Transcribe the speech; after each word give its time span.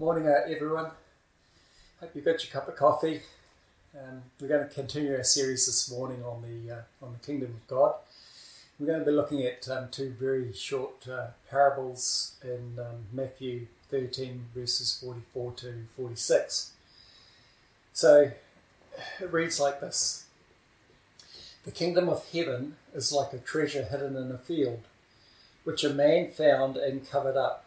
Morning, 0.00 0.26
uh, 0.26 0.50
everyone. 0.50 0.86
Hope 2.00 2.12
you've 2.14 2.24
got 2.24 2.42
your 2.42 2.50
cup 2.50 2.66
of 2.66 2.74
coffee. 2.74 3.20
Um, 3.94 4.22
we're 4.40 4.48
going 4.48 4.66
to 4.66 4.74
continue 4.74 5.14
our 5.14 5.22
series 5.22 5.66
this 5.66 5.90
morning 5.90 6.24
on 6.24 6.40
the 6.40 6.74
uh, 6.74 7.04
on 7.04 7.12
the 7.12 7.18
kingdom 7.18 7.50
of 7.50 7.66
God. 7.68 7.96
We're 8.78 8.86
going 8.86 9.00
to 9.00 9.04
be 9.04 9.12
looking 9.12 9.42
at 9.42 9.68
um, 9.68 9.88
two 9.90 10.14
very 10.18 10.54
short 10.54 11.06
uh, 11.06 11.32
parables 11.50 12.36
in 12.42 12.78
um, 12.78 13.08
Matthew 13.12 13.66
13, 13.90 14.46
verses 14.54 14.98
44 15.04 15.52
to 15.52 15.74
46. 15.94 16.72
So 17.92 18.30
it 19.20 19.30
reads 19.30 19.60
like 19.60 19.82
this 19.82 20.24
The 21.66 21.72
kingdom 21.72 22.08
of 22.08 22.26
heaven 22.32 22.76
is 22.94 23.12
like 23.12 23.34
a 23.34 23.38
treasure 23.38 23.84
hidden 23.84 24.16
in 24.16 24.32
a 24.32 24.38
field, 24.38 24.80
which 25.64 25.84
a 25.84 25.92
man 25.92 26.30
found 26.30 26.78
and 26.78 27.06
covered 27.06 27.36
up. 27.36 27.66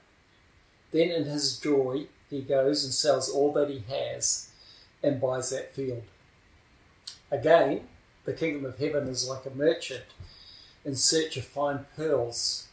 Then, 0.92 1.10
in 1.10 1.26
his 1.26 1.60
joy, 1.60 2.06
he 2.34 2.42
goes 2.42 2.84
and 2.84 2.94
sells 2.94 3.30
all 3.30 3.54
that 3.54 3.70
he 3.70 3.84
has 3.90 4.50
and 5.02 5.22
buys 5.22 5.50
that 5.50 5.74
field. 5.74 6.04
Again, 7.32 7.82
the 8.26 8.34
kingdom 8.34 8.66
of 8.66 8.78
heaven 8.78 9.08
is 9.08 9.28
like 9.28 9.46
a 9.46 9.50
merchant 9.50 10.06
in 10.86 10.96
search 10.96 11.38
of 11.38 11.46
fine 11.46 11.86
pearls, 11.96 12.68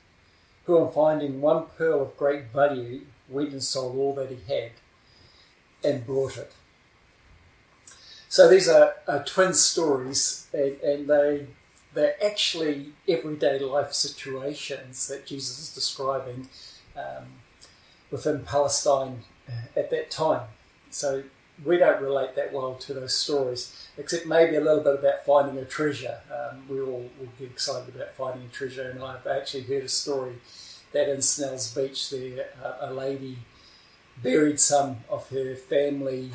who, 0.65 0.79
on 0.79 0.93
finding 0.93 1.41
one 1.41 1.67
pearl 1.77 2.03
of 2.03 2.17
great 2.17 2.53
value, 2.53 3.03
went 3.29 3.51
and 3.51 3.63
sold 3.63 3.97
all 3.97 4.15
that 4.15 4.31
he 4.31 4.53
had 4.53 4.73
and 5.83 6.07
brought 6.07 6.37
it. 6.37 6.53
So 8.29 8.49
these 8.49 8.69
are, 8.69 8.95
are 9.09 9.25
twin 9.25 9.55
stories, 9.55 10.47
and, 10.53 10.81
and 10.81 11.09
they 11.09 11.47
they're 11.93 12.25
actually 12.25 12.93
everyday 13.09 13.59
life 13.59 13.93
situations 13.93 15.09
that 15.09 15.27
Jesus 15.27 15.59
is 15.59 15.75
describing 15.75 16.49
um, 16.97 17.25
within 18.11 18.45
Palestine 18.45 19.25
at 19.77 19.91
that 19.91 20.11
time. 20.11 20.49
So 20.91 21.25
we 21.65 21.77
don't 21.77 22.01
relate 22.01 22.35
that 22.37 22.53
well 22.53 22.75
to 22.75 22.95
those 22.95 23.15
stories, 23.15 23.89
except 23.99 24.27
maybe 24.27 24.57
a 24.57 24.61
little 24.61 24.83
bit 24.83 24.99
about 24.99 25.25
finding 25.25 25.59
a 25.59 25.65
treasure. 25.65 26.19
Um, 26.33 26.65
we 26.69 26.81
all 26.81 27.11
will 27.19 27.29
get 27.39 27.51
excited 27.51 27.95
about 27.95 28.13
finding 28.15 28.47
a 28.47 28.49
treasure, 28.49 28.91
and 28.91 29.03
I've 29.03 29.27
actually 29.27 29.65
heard 29.65 29.85
a 29.85 29.89
story 29.89 30.35
that 30.93 31.09
in 31.09 31.23
Snell's 31.23 31.73
Beach 31.75 32.11
there, 32.11 32.49
uh, 32.65 32.89
a 32.89 32.93
lady 32.93 33.39
buried 34.23 34.59
some 34.59 34.99
of 35.09 35.29
her 35.31 35.55
family 35.55 36.33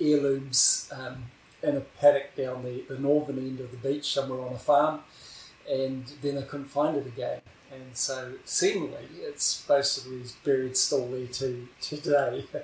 heirlooms 0.00 0.90
um, 0.92 1.24
in 1.62 1.76
a 1.76 1.80
paddock 1.80 2.34
down 2.36 2.62
the, 2.62 2.84
the 2.88 2.98
northern 2.98 3.38
end 3.38 3.60
of 3.60 3.70
the 3.70 3.76
beach, 3.76 4.12
somewhere 4.12 4.40
on 4.40 4.52
a 4.52 4.58
farm, 4.58 5.00
and 5.70 6.12
then 6.20 6.34
they 6.34 6.42
couldn't 6.42 6.66
find 6.66 6.96
it 6.96 7.06
again. 7.06 7.40
And 7.74 7.96
so, 7.96 8.34
seemingly, 8.44 9.08
it's 9.18 9.64
basically 9.66 10.22
buried 10.44 10.76
still 10.76 11.08
there 11.08 11.26
to 11.26 11.68
today. 11.80 12.44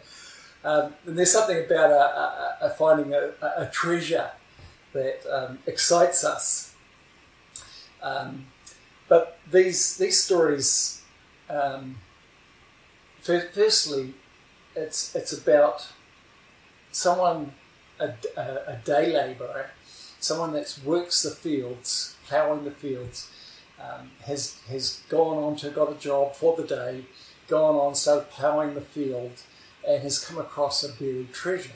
Um, 0.62 0.92
and 1.06 1.16
there's 1.16 1.32
something 1.32 1.56
about 1.64 1.90
a, 1.90 1.94
a, 1.94 2.58
a 2.66 2.70
finding 2.70 3.14
a, 3.14 3.30
a, 3.56 3.70
treasure 3.72 4.30
that 4.92 5.24
um, 5.26 5.58
excites 5.66 6.22
us. 6.22 6.74
Um, 8.02 8.48
but 9.08 9.38
these 9.50 9.96
these 9.96 10.22
stories, 10.22 11.00
um, 11.48 11.96
firstly, 13.22 14.12
it's 14.76 15.14
it's 15.16 15.32
about 15.32 15.88
someone 16.92 17.54
a, 17.98 18.12
a 18.36 18.78
day 18.84 19.14
labourer, 19.14 19.70
someone 20.18 20.52
that 20.52 20.78
works 20.84 21.22
the 21.22 21.30
fields, 21.30 22.16
ploughing 22.26 22.64
the 22.64 22.70
fields, 22.70 23.30
um, 23.80 24.10
has 24.26 24.60
has 24.68 25.02
gone 25.08 25.38
on 25.42 25.56
to 25.56 25.70
got 25.70 25.90
a 25.90 25.94
job 25.94 26.34
for 26.34 26.56
the 26.56 26.64
day, 26.64 27.04
gone 27.48 27.76
on 27.76 27.94
started 27.94 28.30
ploughing 28.30 28.74
the 28.74 28.80
field 28.80 29.32
and 29.86 30.02
has 30.02 30.18
come 30.24 30.38
across 30.38 30.84
a 30.84 30.92
buried 30.92 31.32
treasure. 31.32 31.72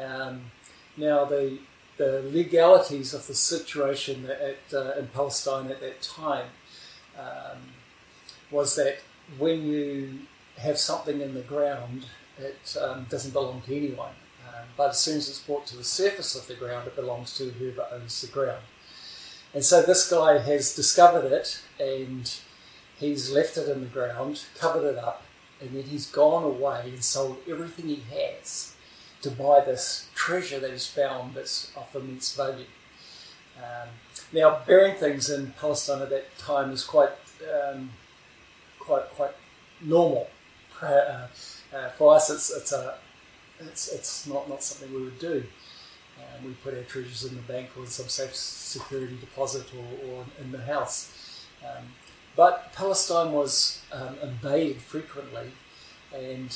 Um, 0.00 0.50
now, 0.96 1.24
the, 1.24 1.58
the 1.96 2.22
legalities 2.22 3.14
of 3.14 3.26
the 3.26 3.34
situation 3.34 4.26
at, 4.26 4.74
uh, 4.74 4.92
in 4.98 5.08
Palestine 5.08 5.70
at 5.70 5.80
that 5.80 6.02
time 6.02 6.46
um, 7.18 7.58
was 8.50 8.76
that 8.76 8.98
when 9.38 9.66
you 9.66 10.20
have 10.58 10.78
something 10.78 11.20
in 11.20 11.34
the 11.34 11.42
ground, 11.42 12.06
it 12.38 12.76
um, 12.80 13.06
doesn't 13.08 13.32
belong 13.32 13.62
to 13.62 13.76
anyone. 13.76 14.12
Um, 14.48 14.66
but 14.76 14.90
as 14.90 15.00
soon 15.00 15.16
as 15.16 15.28
it's 15.28 15.40
brought 15.40 15.66
to 15.68 15.76
the 15.76 15.84
surface 15.84 16.36
of 16.36 16.46
the 16.46 16.54
ground, 16.54 16.86
it 16.86 16.94
belongs 16.94 17.36
to 17.38 17.50
whoever 17.50 17.86
owns 17.92 18.20
the 18.20 18.28
ground. 18.28 18.62
And 19.54 19.64
so 19.64 19.82
this 19.82 20.10
guy 20.10 20.38
has 20.38 20.74
discovered 20.74 21.32
it 21.32 21.62
and 21.78 22.32
he's 22.98 23.30
left 23.30 23.56
it 23.56 23.68
in 23.68 23.80
the 23.80 23.86
ground, 23.86 24.44
covered 24.58 24.86
it 24.86 24.98
up, 24.98 25.22
and 25.60 25.70
then 25.70 25.84
he's 25.84 26.06
gone 26.06 26.42
away 26.42 26.82
and 26.86 27.04
sold 27.04 27.38
everything 27.48 27.88
he 27.88 28.02
has 28.10 28.74
to 29.22 29.30
buy 29.30 29.60
this 29.64 30.08
treasure 30.14 30.60
that 30.60 30.70
he's 30.70 30.86
found 30.86 31.34
that's 31.34 31.72
of 31.76 31.94
immense 31.94 32.34
value. 32.34 32.66
Um, 33.56 33.88
now, 34.32 34.60
burying 34.66 34.96
things 34.96 35.30
in 35.30 35.52
Palestine 35.52 36.02
at 36.02 36.10
that 36.10 36.36
time 36.36 36.72
is 36.72 36.84
quite, 36.84 37.12
um, 37.48 37.90
quite, 38.80 39.08
quite 39.10 39.34
normal. 39.80 40.28
Uh, 40.82 41.28
uh, 41.74 41.88
for 41.96 42.14
us, 42.14 42.30
it's 42.30 42.54
it's 42.54 42.72
a 42.72 42.96
it's, 43.60 43.92
it's 43.92 44.26
not, 44.26 44.48
not 44.48 44.62
something 44.62 44.94
we 44.94 45.04
would 45.04 45.18
do. 45.18 45.44
Um, 46.24 46.46
we 46.46 46.52
put 46.52 46.74
our 46.74 46.82
treasures 46.82 47.24
in 47.24 47.34
the 47.34 47.42
bank 47.42 47.70
or 47.78 47.86
some 47.86 48.08
safe 48.08 48.34
security 48.34 49.16
deposit 49.20 49.66
or, 49.74 50.08
or 50.08 50.24
in 50.40 50.52
the 50.52 50.62
house. 50.62 51.46
Um, 51.64 51.84
but 52.36 52.72
Palestine 52.72 53.32
was 53.32 53.80
um, 53.92 54.16
invaded 54.22 54.80
frequently, 54.82 55.52
and 56.12 56.54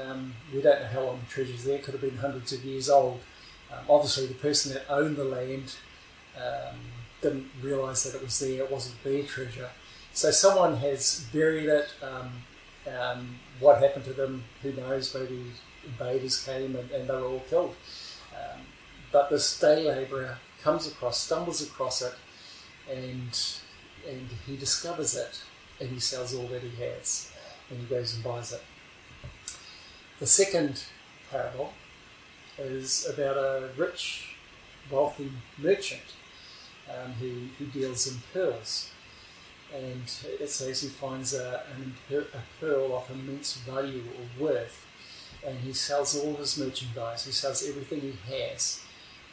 um, 0.00 0.34
we 0.52 0.60
don't 0.60 0.80
know 0.80 0.88
how 0.88 1.02
long 1.04 1.20
the 1.20 1.26
treasures 1.26 1.64
there 1.64 1.78
could 1.78 1.92
have 1.92 2.00
been 2.00 2.16
hundreds 2.16 2.52
of 2.52 2.64
years 2.64 2.90
old. 2.90 3.20
Um, 3.72 3.84
obviously, 3.88 4.26
the 4.26 4.34
person 4.34 4.72
that 4.74 4.84
owned 4.88 5.16
the 5.16 5.24
land 5.24 5.76
um, 6.36 6.76
didn't 7.22 7.48
realise 7.62 8.02
that 8.04 8.16
it 8.16 8.22
was 8.22 8.38
there; 8.40 8.64
it 8.64 8.70
wasn't 8.70 9.02
their 9.04 9.22
treasure. 9.22 9.70
So 10.12 10.30
someone 10.30 10.76
has 10.78 11.26
buried 11.32 11.68
it. 11.68 11.88
Um, 12.02 12.32
um, 12.98 13.36
what 13.60 13.80
happened 13.80 14.04
to 14.06 14.12
them? 14.12 14.42
Who 14.62 14.72
knows? 14.72 15.14
Maybe 15.14 15.44
invaders 15.84 16.44
came 16.44 16.74
and, 16.76 16.90
and 16.90 17.08
they 17.08 17.14
were 17.14 17.24
all 17.24 17.42
killed. 17.48 17.76
But 19.12 19.30
this 19.30 19.58
day 19.58 19.88
labourer 19.88 20.38
comes 20.62 20.86
across, 20.86 21.18
stumbles 21.18 21.62
across 21.62 22.02
it, 22.02 22.14
and 22.90 23.38
and 24.08 24.28
he 24.46 24.56
discovers 24.56 25.14
it 25.14 25.42
and 25.80 25.90
he 25.90 26.00
sells 26.00 26.34
all 26.34 26.46
that 26.48 26.62
he 26.62 26.82
has 26.82 27.30
and 27.68 27.78
he 27.78 27.86
goes 27.86 28.14
and 28.14 28.24
buys 28.24 28.52
it. 28.52 28.62
The 30.18 30.26
second 30.26 30.84
parable 31.30 31.72
is 32.58 33.06
about 33.06 33.36
a 33.36 33.70
rich, 33.76 34.36
wealthy 34.90 35.32
merchant 35.58 36.14
um, 36.88 37.12
who, 37.12 37.46
who 37.58 37.66
deals 37.66 38.06
in 38.06 38.20
pearls. 38.32 38.90
And 39.74 40.02
it 40.40 40.50
says 40.50 40.82
he 40.82 40.88
finds 40.88 41.32
a, 41.32 41.62
a 42.10 42.42
pearl 42.60 42.96
of 42.96 43.10
immense 43.10 43.56
value 43.58 44.02
or 44.18 44.44
worth, 44.44 44.84
and 45.46 45.60
he 45.60 45.72
sells 45.72 46.18
all 46.18 46.34
his 46.34 46.58
merchandise, 46.58 47.24
he 47.24 47.30
sells 47.30 47.66
everything 47.66 48.00
he 48.00 48.34
has 48.34 48.82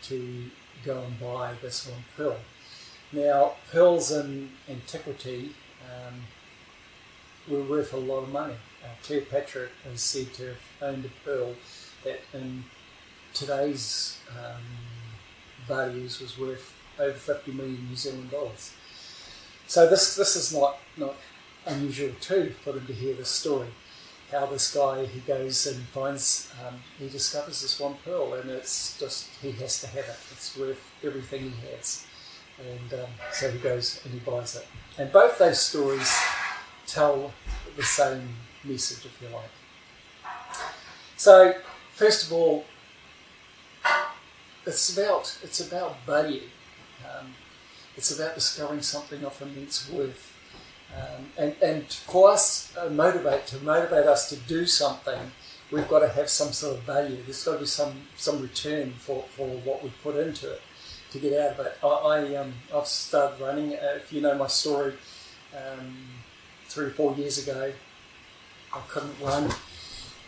to 0.03 0.49
go 0.83 1.01
and 1.03 1.19
buy 1.19 1.53
this 1.61 1.87
one 1.87 2.03
pearl. 2.15 2.37
Now, 3.11 3.53
pearls 3.71 4.11
in 4.11 4.51
antiquity 4.69 5.53
um, 5.83 6.21
were 7.47 7.63
worth 7.63 7.93
a 7.93 7.97
lot 7.97 8.23
of 8.23 8.29
money. 8.29 8.55
Uh, 8.83 8.87
Cleopatra 9.03 9.69
is 9.91 10.01
said 10.01 10.33
to 10.35 10.47
have 10.47 10.57
owned 10.81 11.05
a 11.05 11.25
pearl 11.25 11.55
that 12.03 12.19
in 12.33 12.65
today's 13.33 14.19
um, 14.31 14.63
values 15.67 16.19
was 16.19 16.37
worth 16.37 16.73
over 16.99 17.13
50 17.13 17.51
million 17.51 17.87
New 17.89 17.95
Zealand 17.95 18.31
dollars. 18.31 18.73
So 19.67 19.87
this 19.89 20.15
this 20.15 20.35
is 20.35 20.53
not, 20.53 20.77
not 20.95 21.15
unusual 21.65 22.11
too 22.21 22.53
for 22.63 22.71
them 22.71 22.85
to 22.87 22.93
hear 22.93 23.13
this 23.13 23.29
story. 23.29 23.67
How 24.31 24.45
this 24.45 24.73
guy 24.73 25.05
he 25.05 25.21
goes 25.21 25.67
and 25.67 25.85
finds 25.87 26.51
um, 26.67 26.75
he 26.99 27.07
discovers 27.07 27.61
this 27.61 27.79
one 27.79 27.95
pearl 28.03 28.33
and 28.33 28.49
it's 28.49 28.99
just 28.99 29.29
he 29.41 29.51
has 29.53 29.79
to 29.81 29.87
have 29.87 30.05
it. 30.05 30.17
It's 30.31 30.57
worth 30.57 30.91
everything 31.03 31.51
he 31.51 31.67
has 31.71 32.05
and 32.59 32.93
um, 33.01 33.09
so 33.31 33.51
he 33.51 33.59
goes 33.59 34.01
and 34.03 34.13
he 34.13 34.19
buys 34.19 34.55
it. 34.55 34.67
And 34.97 35.11
both 35.11 35.37
those 35.37 35.59
stories 35.59 36.13
tell 36.85 37.31
the 37.75 37.83
same 37.83 38.29
message, 38.63 39.05
if 39.05 39.21
you 39.21 39.29
like. 39.29 39.49
So, 41.17 41.53
first 41.93 42.27
of 42.27 42.33
all, 42.33 42.65
it's 44.65 44.97
about 44.97 45.37
it's 45.43 45.59
about 45.59 46.03
value. 46.05 46.43
Um, 47.05 47.33
it's 47.95 48.17
about 48.17 48.35
discovering 48.35 48.81
something 48.81 49.23
of 49.23 49.41
immense 49.41 49.89
worth, 49.89 50.33
um, 50.97 51.31
and 51.37 51.55
and 51.61 51.85
for 51.85 52.31
us, 52.31 52.75
uh, 52.77 52.89
motivate 52.89 53.47
to 53.47 53.59
motivate 53.59 54.05
us 54.05 54.29
to 54.29 54.35
do 54.35 54.65
something, 54.65 55.31
we've 55.71 55.87
got 55.87 55.99
to 55.99 56.09
have 56.09 56.29
some 56.29 56.51
sort 56.51 56.77
of 56.77 56.83
value. 56.83 57.17
There's 57.23 57.43
got 57.43 57.53
to 57.53 57.59
be 57.59 57.65
some 57.65 57.93
some 58.15 58.41
return 58.41 58.93
for, 58.93 59.23
for 59.35 59.47
what 59.47 59.83
we 59.83 59.91
put 60.03 60.15
into 60.15 60.51
it 60.51 60.61
to 61.11 61.19
get 61.19 61.39
out 61.39 61.59
of 61.59 61.65
it. 61.65 61.77
I, 61.83 61.87
I 61.87 62.35
um, 62.35 62.53
I've 62.73 62.87
started 62.87 63.39
running. 63.41 63.73
Uh, 63.73 63.97
if 63.97 64.11
you 64.11 64.21
know 64.21 64.35
my 64.35 64.47
story, 64.47 64.93
um, 65.55 65.95
three 66.67 66.87
or 66.87 66.91
four 66.91 67.15
years 67.15 67.37
ago, 67.47 67.71
I 68.73 68.79
couldn't 68.89 69.15
run, 69.21 69.51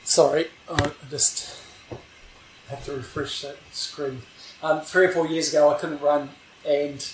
Sorry, 0.10 0.48
I 0.68 0.92
just 1.12 1.56
have 2.68 2.84
to 2.86 2.94
refresh 2.94 3.44
that 3.44 3.58
screen. 3.72 4.24
Um, 4.64 4.82
three 4.82 5.06
or 5.06 5.10
four 5.10 5.28
years 5.28 5.50
ago, 5.50 5.70
I 5.70 5.78
couldn't 5.78 6.02
run, 6.02 6.30
and 6.68 7.08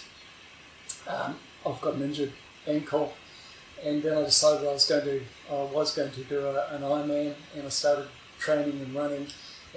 um, 1.06 1.36
I've 1.66 1.82
got 1.82 1.96
an 1.96 2.04
injured 2.04 2.32
ankle, 2.66 3.14
and 3.86 4.02
then 4.02 4.18
I 4.18 4.24
decided 4.24 4.68
I 4.68 4.74
was 4.74 4.88
going 4.88 5.06
to 5.06 5.22
I 5.50 5.64
was 5.64 5.96
going 5.96 6.12
to 6.12 6.24
do 6.24 6.40
a, 6.40 6.68
an 6.76 6.82
Ironman, 6.82 7.36
and 7.56 7.66
I 7.66 7.70
started 7.70 8.08
training 8.40 8.82
and 8.82 8.96
running. 8.96 9.28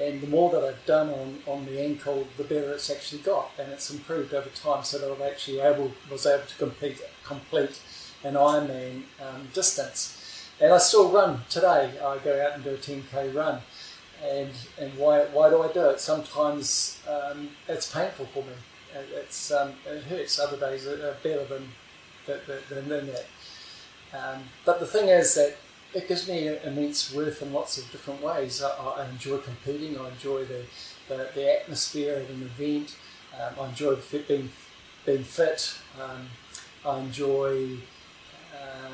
And 0.00 0.20
the 0.20 0.28
more 0.28 0.48
that 0.52 0.62
I've 0.62 0.86
done 0.86 1.10
on, 1.10 1.38
on 1.46 1.66
the 1.66 1.80
ankle, 1.80 2.28
the 2.36 2.44
better 2.44 2.72
it's 2.72 2.88
actually 2.88 3.20
got, 3.22 3.50
and 3.58 3.72
it's 3.72 3.90
improved 3.90 4.32
over 4.32 4.48
time. 4.50 4.84
So 4.84 4.98
that 4.98 5.10
I've 5.10 5.32
actually 5.32 5.58
able 5.60 5.92
was 6.10 6.24
able 6.24 6.46
to 6.46 6.56
compete 6.56 7.00
complete 7.24 7.80
an 8.24 8.34
Ironman 8.34 9.02
um, 9.20 9.48
distance. 9.52 10.14
And 10.60 10.72
I 10.72 10.78
still 10.78 11.10
run 11.10 11.42
today. 11.48 11.92
I 12.02 12.18
go 12.18 12.44
out 12.44 12.54
and 12.54 12.64
do 12.64 12.70
a 12.70 12.76
10k 12.76 13.34
run. 13.34 13.60
And, 14.24 14.50
and 14.80 14.96
why, 14.98 15.24
why 15.26 15.50
do 15.50 15.62
I 15.62 15.72
do 15.72 15.90
it? 15.90 16.00
Sometimes 16.00 17.00
um, 17.08 17.50
it's 17.68 17.92
painful 17.92 18.26
for 18.26 18.42
me. 18.42 18.52
It's, 19.14 19.52
um, 19.52 19.74
it 19.86 20.02
hurts. 20.04 20.40
Other 20.40 20.56
days 20.56 20.86
are 20.86 21.16
better 21.22 21.44
than, 21.44 21.68
than, 22.26 22.88
than 22.88 23.06
that. 23.06 23.26
Um, 24.12 24.44
but 24.64 24.80
the 24.80 24.86
thing 24.86 25.08
is 25.08 25.34
that 25.34 25.56
it 25.94 26.08
gives 26.08 26.28
me 26.28 26.48
immense 26.64 27.12
worth 27.14 27.42
in 27.42 27.52
lots 27.52 27.78
of 27.78 27.90
different 27.90 28.22
ways. 28.22 28.62
I, 28.62 28.70
I 28.70 29.08
enjoy 29.08 29.38
competing. 29.38 29.98
I 29.98 30.08
enjoy 30.10 30.44
the, 30.44 30.62
the, 31.08 31.28
the 31.34 31.60
atmosphere 31.60 32.14
at 32.16 32.30
an 32.30 32.42
event. 32.42 32.96
Um, 33.40 33.54
I 33.64 33.68
enjoy 33.68 33.96
being, 34.26 34.50
being 35.04 35.24
fit. 35.24 35.78
Um, 36.00 36.26
I 36.84 37.00
enjoy 37.00 37.78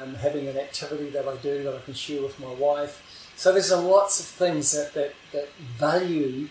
um, 0.03 0.15
having 0.15 0.49
an 0.49 0.57
activity 0.57 1.11
that 1.11 1.27
I 1.27 1.37
do 1.37 1.63
that 1.65 1.75
I 1.75 1.81
can 1.81 1.95
share 1.95 2.23
with 2.23 2.39
my 2.41 2.53
wife. 2.53 3.31
So 3.37 3.53
there's 3.53 3.73
lots 3.73 4.21
of 4.21 4.27
things 4.27 4.73
that, 4.73 4.95
that, 4.95 5.13
that 5.33 5.49
value 5.77 6.49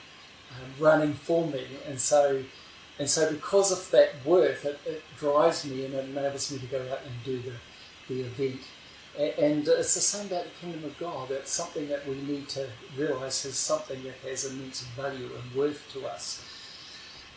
um, 0.51 0.83
running 0.83 1.13
for 1.13 1.48
me, 1.48 1.65
and 1.88 2.00
so 2.00 2.44
and 3.00 3.10
so 3.10 3.31
because 3.31 3.71
of 3.71 3.89
that 3.92 4.13
worth, 4.24 4.65
it, 4.65 4.80
it, 4.86 5.01
drives 5.18 5.65
me 5.65 5.86
and 5.86 5.94
it 5.95 6.10
enables 6.10 6.51
me 6.51 6.60
to 6.60 6.65
go 6.68 6.80
out 6.92 7.00
and 7.04 7.24
do 7.25 7.42
the, 7.42 7.54
the 8.07 8.21
event. 8.21 8.61
And 9.17 9.67
it's 9.67 9.94
the 9.94 10.01
same 10.01 10.25
about 10.27 10.45
the 10.45 10.50
kingdom 10.59 10.85
of 10.85 10.97
God. 10.97 11.29
It's 11.29 11.51
something 11.51 11.88
that 11.89 12.07
we 12.07 12.15
need 12.15 12.50
to 12.50 12.67
realise 12.97 13.45
is 13.45 13.55
something 13.55 14.01
that 14.03 14.15
has 14.27 14.45
immense 14.45 14.81
value 14.97 15.29
and 15.35 15.55
worth 15.55 15.88
to 15.94 16.07
us. 16.07 16.44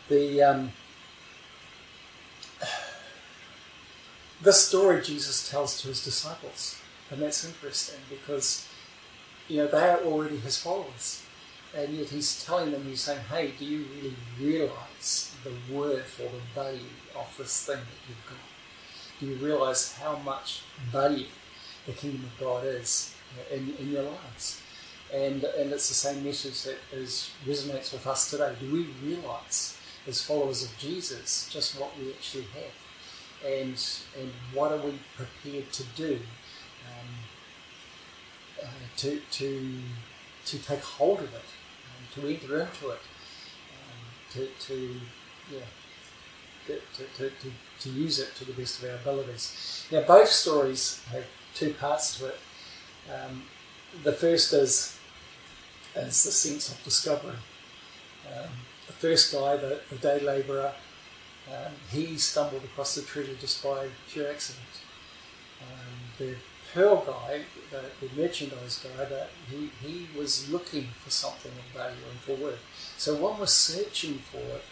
The 0.09 0.41
um, 0.41 0.71
story 4.51 5.01
Jesus 5.03 5.49
tells 5.49 5.79
to 5.81 5.89
his 5.89 6.03
disciples, 6.03 6.79
and 7.11 7.21
that's 7.21 7.45
interesting 7.45 7.99
because 8.09 8.67
you 9.47 9.57
know 9.57 9.67
they 9.67 9.89
are 9.89 9.99
already 9.99 10.37
his 10.37 10.57
followers, 10.57 11.23
and 11.75 11.93
yet 11.93 12.07
he's 12.07 12.43
telling 12.43 12.71
them, 12.71 12.83
he's 12.85 13.01
saying, 13.01 13.21
"Hey, 13.29 13.51
do 13.59 13.65
you 13.65 13.85
really 13.95 14.15
realise 14.39 15.35
the 15.43 15.51
worth 15.71 16.19
or 16.19 16.29
the 16.29 16.41
value 16.59 16.79
of 17.15 17.35
this 17.37 17.65
thing 17.65 17.75
that 17.75 18.09
you've 18.09 18.25
got? 18.25 18.56
Do 19.19 19.25
you 19.25 19.35
realise 19.35 19.97
how 19.97 20.17
much 20.17 20.61
value 20.91 21.27
the 21.85 21.93
kingdom 21.93 22.23
of 22.25 22.39
God 22.39 22.65
is 22.65 23.15
in, 23.51 23.73
in 23.79 23.91
your 23.91 24.03
lives?" 24.03 24.61
And, 25.13 25.43
and 25.43 25.71
it's 25.71 25.87
the 25.87 25.95
same 25.95 26.23
message 26.23 26.63
that 26.63 26.77
is, 26.91 27.31
resonates 27.45 27.93
with 27.93 28.05
us 28.05 28.29
today. 28.29 28.53
Do 28.59 28.71
we 28.71 28.87
realise, 29.01 29.79
as 30.05 30.21
followers 30.21 30.63
of 30.63 30.77
Jesus, 30.77 31.49
just 31.49 31.79
what 31.79 31.97
we 31.97 32.11
actually 32.11 32.43
have? 32.53 32.73
and 33.45 33.77
and 34.19 34.31
what 34.53 34.71
are 34.71 34.77
we 34.77 34.99
prepared 35.15 35.71
to 35.71 35.83
do 35.95 36.19
um, 36.87 37.09
uh, 38.63 38.67
to 38.97 39.21
to 39.31 39.79
to 40.45 40.57
take 40.59 40.81
hold 40.81 41.19
of 41.19 41.33
it, 41.33 41.35
um, 41.35 42.21
to 42.21 42.27
enter 42.27 42.61
into 42.61 42.89
it, 42.89 42.99
um, 43.73 44.31
to 44.31 44.47
to 44.59 44.99
yeah. 45.51 45.59
To, 46.67 47.29
to, 47.29 47.31
to, 47.79 47.89
use 47.89 48.19
it 48.19 48.35
to 48.35 48.45
the 48.45 48.53
best 48.53 48.83
of 48.83 48.89
our 48.89 48.95
abilities. 48.95 49.85
Now, 49.91 50.01
both 50.01 50.27
stories 50.27 51.01
have 51.11 51.25
two 51.53 51.73
parts 51.73 52.19
to 52.19 52.27
it. 52.27 52.39
Um, 53.09 53.43
the 54.03 54.11
first 54.11 54.51
is, 54.53 54.99
is 55.95 56.23
the 56.23 56.31
sense 56.31 56.71
of 56.71 56.83
discovery. 56.83 57.37
Um, 58.27 58.49
the 58.87 58.93
first 58.93 59.33
guy, 59.33 59.55
the, 59.57 59.79
the 59.89 59.95
day 59.95 60.19
labourer, 60.19 60.73
um, 61.49 61.71
he 61.91 62.17
stumbled 62.17 62.63
across 62.63 62.95
the 62.95 63.01
treasure 63.01 63.35
just 63.35 63.63
by 63.63 63.87
pure 64.09 64.29
accident. 64.29 64.65
Um, 65.61 65.95
the 66.17 66.35
pearl 66.73 67.03
guy, 67.05 67.41
the, 67.71 68.05
the 68.05 68.21
merchandise 68.21 68.83
guy, 68.83 69.05
that 69.05 69.29
he, 69.49 69.71
he 69.81 70.07
was 70.17 70.49
looking 70.49 70.87
for 71.03 71.09
something 71.09 71.51
of 71.51 71.79
value 71.79 71.95
and 72.11 72.19
for 72.19 72.35
worth. 72.35 72.59
So 72.97 73.15
one 73.15 73.39
was 73.39 73.53
searching 73.53 74.15
for 74.19 74.37
it, 74.39 74.63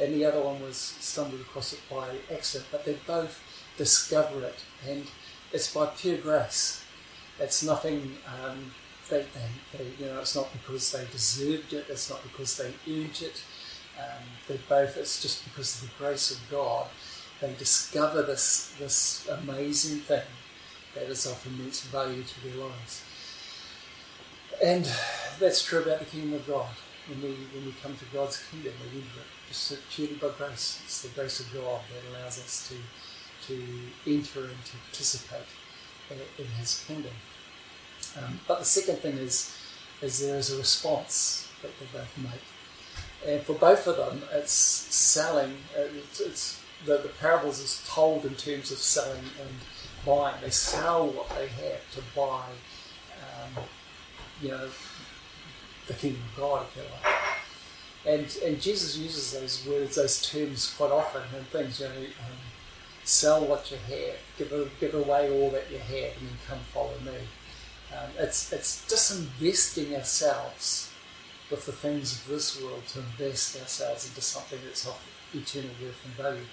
and 0.00 0.14
the 0.14 0.24
other 0.24 0.40
one 0.40 0.60
was 0.60 0.76
stumbled 0.76 1.40
across 1.40 1.72
it 1.72 1.80
by 1.90 2.08
accident. 2.32 2.68
But 2.70 2.84
they 2.84 2.96
both 3.06 3.40
discover 3.76 4.44
it, 4.44 4.58
and 4.88 5.06
it's 5.52 5.72
by 5.72 5.86
pure 5.86 6.18
grace. 6.18 6.84
It's 7.38 7.62
nothing. 7.62 8.16
Um, 8.26 8.72
they, 9.10 9.18
they, 9.18 9.78
they, 9.78 9.84
you 9.98 10.06
know, 10.06 10.20
it's 10.20 10.34
not 10.34 10.52
because 10.52 10.92
they 10.92 11.04
deserved 11.12 11.72
it. 11.72 11.86
It's 11.88 12.08
not 12.08 12.22
because 12.22 12.56
they 12.56 12.72
earned 12.88 13.20
it. 13.22 13.42
Um, 13.98 14.24
they 14.48 14.58
both, 14.68 14.96
it's 14.96 15.22
just 15.22 15.44
because 15.44 15.82
of 15.82 15.88
the 15.88 15.94
grace 15.98 16.30
of 16.30 16.38
God, 16.50 16.88
they 17.40 17.52
discover 17.54 18.22
this, 18.22 18.74
this 18.78 19.28
amazing 19.28 20.00
thing 20.00 20.22
that 20.94 21.04
is 21.04 21.26
of 21.26 21.46
immense 21.46 21.82
value 21.82 22.22
to 22.22 22.48
their 22.48 22.64
lives. 22.64 23.04
And 24.62 24.88
that's 25.38 25.62
true 25.62 25.82
about 25.82 25.98
the 25.98 26.04
kingdom 26.06 26.34
of 26.34 26.46
God. 26.46 26.70
When 27.08 27.20
we, 27.22 27.36
when 27.54 27.66
we 27.66 27.74
come 27.82 27.94
to 27.96 28.04
God's 28.12 28.42
kingdom, 28.50 28.72
we 28.80 29.00
enter 29.00 29.20
it 29.20 29.48
just 29.48 29.76
purely 29.90 30.14
by 30.14 30.30
grace. 30.38 30.80
It's 30.84 31.02
the 31.02 31.08
grace 31.08 31.40
of 31.40 31.52
God 31.52 31.80
that 31.92 32.10
allows 32.10 32.38
us 32.38 32.68
to, 32.68 33.48
to 33.48 33.62
enter 34.06 34.40
and 34.40 34.64
to 34.64 34.76
participate 34.90 35.46
in, 36.38 36.46
His 36.58 36.84
kingdom. 36.86 37.12
Um, 38.16 38.40
but 38.48 38.60
the 38.60 38.64
second 38.64 38.96
thing 38.96 39.16
is, 39.18 39.56
is 40.00 40.26
there 40.26 40.38
is 40.38 40.52
a 40.52 40.58
response 40.58 41.48
that 41.62 41.70
they 41.78 41.86
both 41.98 42.18
make. 42.18 42.42
And 43.26 43.42
for 43.42 43.54
both 43.54 43.86
of 43.86 43.96
them, 43.96 44.22
it's 44.32 44.52
selling. 44.52 45.56
It's, 45.76 46.20
it's 46.20 46.60
the, 46.84 46.98
the 46.98 47.10
parables 47.20 47.58
is 47.60 47.82
told 47.88 48.24
in 48.24 48.34
terms 48.34 48.70
of 48.70 48.78
selling 48.78 49.24
and 49.40 49.50
buying. 50.04 50.36
They 50.42 50.50
sell 50.50 51.08
what 51.08 51.28
they 51.30 51.48
have 51.48 51.90
to 51.94 52.02
buy, 52.14 52.44
um, 53.20 53.64
you 54.42 54.48
know, 54.48 54.68
the 55.86 55.94
kingdom 55.94 56.22
of 56.32 56.40
God, 56.40 56.66
if 56.68 56.76
you 56.76 56.82
like. 56.82 57.14
And 58.06 58.36
and 58.44 58.60
Jesus 58.60 58.96
uses 58.96 59.32
those 59.32 59.66
words, 59.66 59.96
those 59.96 60.22
terms 60.22 60.74
quite 60.76 60.90
often 60.90 61.22
and 61.34 61.46
things. 61.48 61.80
You 61.80 61.88
know, 61.88 61.94
um, 61.94 62.38
sell 63.02 63.44
what 63.44 63.70
you 63.70 63.76
have, 63.76 64.16
give 64.38 64.70
give 64.80 64.94
away 64.94 65.30
all 65.30 65.50
that 65.50 65.70
you 65.70 65.78
have, 65.78 66.16
and 66.18 66.28
then 66.28 66.38
come 66.46 66.58
follow 66.72 66.98
me. 67.04 67.18
Um, 67.92 68.10
it's 68.18 68.52
it's 68.52 68.84
disinvesting 68.86 69.96
ourselves 69.96 70.90
with 71.50 71.66
the 71.66 71.72
things 71.72 72.12
of 72.12 72.28
this 72.28 72.60
world 72.60 72.82
to 72.88 72.98
invest 73.00 73.60
ourselves 73.60 74.08
into 74.08 74.20
something 74.20 74.58
that's 74.64 74.86
of 74.86 74.98
eternal 75.34 75.70
worth 75.82 76.04
and 76.04 76.14
value. 76.14 76.44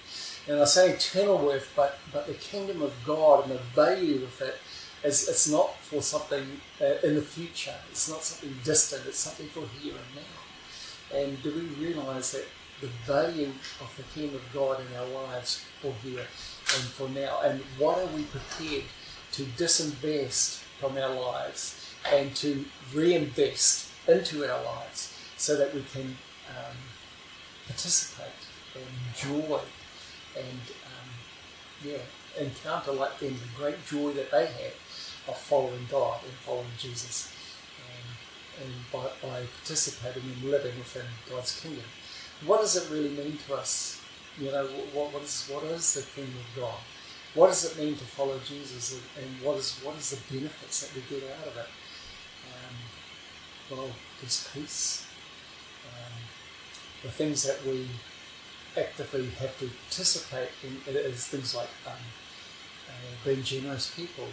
And 0.47 0.59
I 0.59 0.65
say 0.65 0.91
eternal 0.91 1.37
worth, 1.37 1.71
but, 1.75 1.97
but 2.11 2.27
the 2.27 2.33
kingdom 2.33 2.81
of 2.81 2.93
God 3.05 3.45
and 3.45 3.53
the 3.53 3.63
value 3.75 4.23
of 4.23 4.41
it 4.41 4.57
is 5.03 5.27
it's 5.27 5.49
not 5.49 5.77
for 5.79 6.01
something 6.01 6.45
uh, 6.79 7.07
in 7.07 7.15
the 7.15 7.21
future. 7.21 7.75
It's 7.89 8.09
not 8.09 8.23
something 8.23 8.55
distant. 8.63 9.05
It's 9.07 9.19
something 9.19 9.47
for 9.47 9.63
here 9.79 9.93
and 9.93 10.15
now. 10.15 11.17
And 11.17 11.43
do 11.43 11.53
we 11.53 11.85
realise 11.85 12.31
that 12.31 12.45
the 12.79 12.87
value 13.05 13.51
of 13.79 13.93
the 13.97 14.03
kingdom 14.03 14.35
of 14.35 14.53
God 14.53 14.79
in 14.79 14.97
our 14.97 15.25
lives 15.25 15.63
for 15.81 15.93
here 16.03 16.19
and 16.19 16.83
for 16.83 17.09
now? 17.09 17.41
And 17.43 17.61
what 17.77 17.97
are 17.97 18.07
we 18.07 18.23
prepared 18.23 18.83
to 19.33 19.43
disinvest 19.43 20.59
from 20.79 20.97
our 20.97 21.13
lives 21.13 21.93
and 22.11 22.35
to 22.35 22.65
reinvest 22.93 23.89
into 24.07 24.43
our 24.43 24.63
lives 24.63 25.17
so 25.37 25.57
that 25.57 25.73
we 25.73 25.83
can 25.93 26.15
um, 26.49 26.77
participate 27.67 28.27
and 28.75 28.83
enjoy 29.09 29.59
and 30.35 30.61
um, 30.85 31.09
yeah, 31.83 31.97
encounter 32.39 32.91
like 32.91 33.19
them 33.19 33.33
the 33.33 33.61
great 33.63 33.85
joy 33.85 34.11
that 34.13 34.31
they 34.31 34.45
have 34.45 34.73
of 35.27 35.37
following 35.37 35.87
God 35.89 36.19
and 36.23 36.33
following 36.33 36.75
Jesus 36.77 37.33
and, 37.77 38.65
and 38.65 38.73
by, 38.91 39.07
by 39.21 39.43
participating 39.57 40.23
and 40.23 40.51
living 40.51 40.77
within 40.77 41.05
God's 41.29 41.59
kingdom. 41.59 41.85
What 42.45 42.61
does 42.61 42.75
it 42.75 42.93
really 42.93 43.09
mean 43.09 43.37
to 43.47 43.55
us? 43.55 44.01
You 44.39 44.51
know, 44.51 44.65
what, 44.93 45.13
what, 45.13 45.23
is, 45.23 45.49
what 45.51 45.63
is 45.65 45.93
the 45.93 46.01
kingdom 46.01 46.39
of 46.39 46.61
God? 46.61 46.79
What 47.33 47.47
does 47.47 47.63
it 47.65 47.81
mean 47.81 47.95
to 47.95 48.03
follow 48.03 48.39
Jesus 48.45 48.93
and, 48.93 49.23
and 49.23 49.45
what, 49.45 49.57
is, 49.57 49.79
what 49.83 49.95
is 49.97 50.09
the 50.11 50.33
benefits 50.33 50.87
that 50.87 50.95
we 50.95 51.01
get 51.09 51.29
out 51.39 51.47
of 51.47 51.57
it? 51.57 51.67
well, 53.71 53.89
there's 54.19 54.49
peace. 54.53 55.07
Um, 55.87 56.13
the 57.03 57.09
things 57.09 57.43
that 57.43 57.65
we 57.65 57.87
actively 58.77 59.29
have 59.39 59.57
to 59.59 59.69
participate 59.87 60.49
in 60.63 60.95
is 60.95 61.27
things 61.27 61.55
like 61.55 61.69
um, 61.87 61.93
uh, 62.89 63.25
being 63.25 63.43
generous 63.43 63.93
people, 63.95 64.27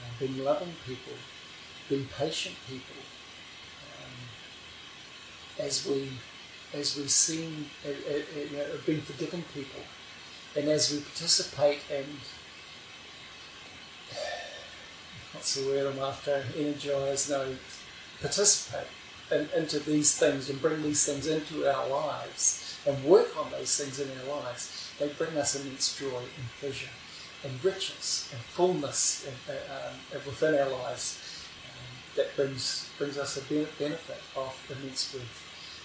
uh, 0.00 0.10
being 0.18 0.44
loving 0.44 0.74
people, 0.86 1.12
being 1.88 2.06
patient 2.16 2.54
people, 2.68 2.96
as 5.58 5.86
we 5.86 6.10
as 6.72 6.96
we 6.96 7.06
sing, 7.08 7.66
uh, 7.84 7.88
uh, 7.88 8.40
you 8.50 8.56
know, 8.56 8.64
being 8.86 9.00
forgiven 9.00 9.44
people, 9.52 9.80
and 10.56 10.68
as 10.68 10.92
we 10.92 11.00
participate 11.00 11.80
and 11.92 12.06
what's 15.32 15.54
the 15.54 15.66
word 15.66 15.92
I'm 15.92 15.98
after? 15.98 16.44
Energize, 16.56 17.28
no, 17.28 17.56
participate 18.20 18.86
in, 19.32 19.48
into 19.56 19.78
these 19.80 20.16
things 20.16 20.48
and 20.50 20.60
bring 20.60 20.82
these 20.82 21.04
things 21.04 21.26
into 21.26 21.68
our 21.68 21.88
lives 21.88 22.78
and 22.86 23.02
work 23.04 23.36
on 23.38 23.50
those 23.50 23.76
things 23.76 24.00
in 24.00 24.08
our 24.20 24.40
lives, 24.40 24.90
they 24.98 25.08
bring 25.08 25.36
us 25.36 25.60
immense 25.60 25.98
joy 25.98 26.18
and 26.18 26.46
pleasure 26.60 26.88
and 27.44 27.64
riches 27.64 28.28
and 28.32 28.40
fullness 28.40 29.26
in, 29.26 29.54
uh, 29.54 29.88
um, 29.88 30.22
within 30.26 30.54
our 30.54 30.68
lives 30.68 31.46
um, 31.64 32.16
that 32.16 32.34
brings 32.36 32.88
brings 32.98 33.18
us 33.18 33.36
a 33.36 33.42
benefit 33.78 34.20
of 34.36 34.56
immense 34.70 35.12
good. 35.12 35.22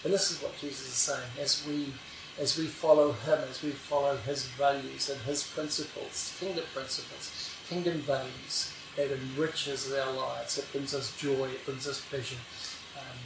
And 0.04 0.14
this 0.14 0.32
is 0.32 0.42
what 0.42 0.58
Jesus 0.60 0.88
is 0.88 0.94
saying 0.94 1.30
as 1.40 1.66
we 1.68 1.94
as 2.40 2.58
we 2.58 2.66
follow 2.66 3.14
Him, 3.14 3.40
as 3.50 3.64
we 3.64 3.72
follow 3.72 4.18
His 4.18 4.46
values 4.50 5.10
and 5.10 5.20
His 5.22 5.44
principles, 5.44 6.36
kingdom 6.40 6.66
principles, 6.74 7.56
kingdom 7.70 8.00
values, 8.00 8.74
it 8.98 9.12
enriches 9.12 9.94
our 9.94 10.14
lives. 10.14 10.58
It 10.58 10.72
brings 10.72 10.94
us 10.94 11.16
joy. 11.18 11.48
It 11.48 11.66
brings 11.66 11.88
us 11.88 12.02
pleasure. 12.02 12.38
Um, 12.98 13.18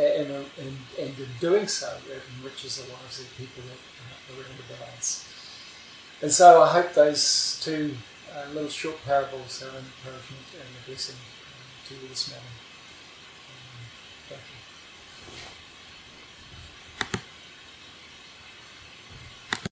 and, 0.00 0.30
and, 0.30 0.76
and, 0.98 1.18
in 1.18 1.26
doing 1.40 1.66
so, 1.66 1.92
it 2.10 2.22
enriches 2.38 2.82
the 2.82 2.92
lives 2.92 3.20
of 3.20 3.28
the 3.28 3.34
people 3.44 3.62
that 3.68 4.34
around 4.34 4.58
about 4.68 4.88
us. 4.96 5.35
And 6.22 6.32
so 6.32 6.62
I 6.62 6.68
hope 6.72 6.94
those 6.94 7.60
two 7.62 7.94
uh, 8.34 8.48
little 8.52 8.70
short 8.70 9.04
parables 9.04 9.62
are 9.62 9.68
an 9.68 9.84
encouragement 9.84 10.46
and 10.54 10.62
a 10.62 10.86
blessing 10.88 11.16
uh, 11.16 11.88
to 11.88 11.94
you 11.94 12.08
this 12.08 12.30
morning. 12.30 12.46
Um, 13.52 13.84
thank 14.28 14.40
you. 14.40 15.55